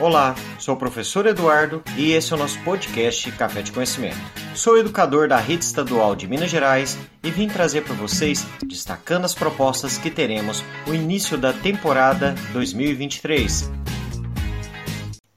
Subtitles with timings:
[0.00, 4.16] Olá, sou o professor Eduardo e esse é o nosso podcast Café de Conhecimento.
[4.54, 9.34] Sou educador da Rede Estadual de Minas Gerais e vim trazer para vocês, destacando as
[9.34, 13.70] propostas que teremos no início da temporada 2023.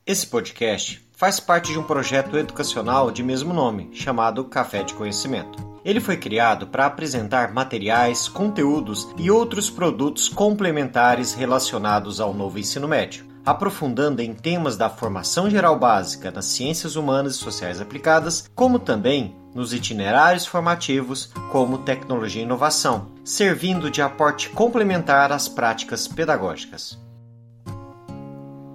[0.08, 5.62] Esse podcast faz parte de um projeto educacional de mesmo nome, chamado Café de Conhecimento.
[5.84, 12.88] Ele foi criado para apresentar materiais, conteúdos e outros produtos complementares relacionados ao novo ensino
[12.88, 18.80] médio aprofundando em temas da formação geral básica nas ciências humanas e sociais aplicadas, como
[18.80, 26.98] também nos itinerários formativos, como tecnologia e inovação, servindo de aporte complementar às práticas pedagógicas.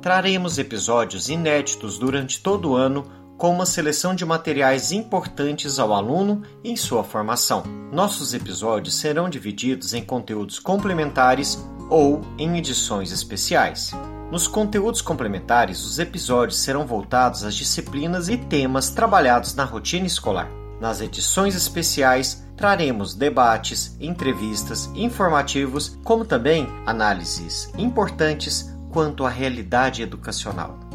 [0.00, 3.04] Traremos episódios inéditos durante todo o ano
[3.36, 7.62] com uma seleção de materiais importantes ao aluno em sua formação.
[7.92, 13.92] Nossos episódios serão divididos em conteúdos complementares ou em edições especiais.
[14.30, 20.50] Nos conteúdos complementares, os episódios serão voltados às disciplinas e temas trabalhados na rotina escolar.
[20.78, 30.87] Nas edições especiais, traremos debates, entrevistas, informativos, como também análises importantes quanto à realidade educacional.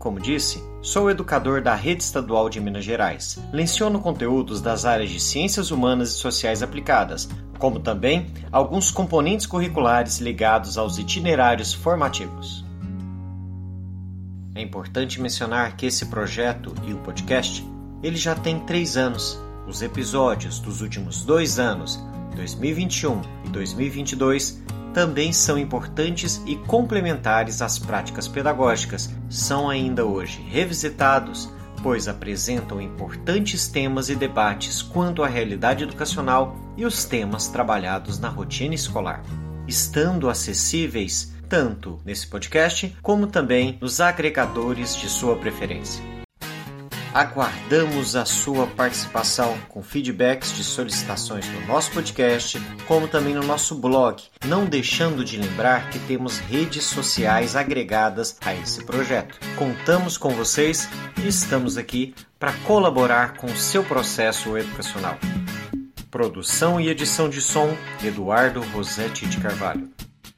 [0.00, 3.38] Como disse, sou educador da Rede Estadual de Minas Gerais.
[3.52, 10.18] Leciono conteúdos das áreas de Ciências Humanas e Sociais Aplicadas, como também alguns componentes curriculares
[10.18, 12.64] ligados aos itinerários formativos.
[14.54, 17.62] É importante mencionar que esse projeto e o podcast
[18.02, 19.38] ele já tem três anos.
[19.68, 22.02] Os episódios dos últimos dois anos,
[22.36, 24.62] 2021 e 2022,
[24.92, 29.10] também são importantes e complementares às práticas pedagógicas.
[29.28, 31.48] São ainda hoje revisitados
[31.82, 38.28] pois apresentam importantes temas e debates quanto à realidade educacional e os temas trabalhados na
[38.28, 39.22] rotina escolar,
[39.66, 46.19] estando acessíveis tanto nesse podcast como também nos agregadores de sua preferência.
[47.12, 53.74] Aguardamos a sua participação com feedbacks de solicitações no nosso podcast, como também no nosso
[53.74, 59.40] blog, não deixando de lembrar que temos redes sociais agregadas a esse projeto.
[59.56, 60.88] Contamos com vocês
[61.20, 65.18] e estamos aqui para colaborar com o seu processo educacional.
[66.12, 69.90] Produção e edição de som: Eduardo Rosetti de Carvalho.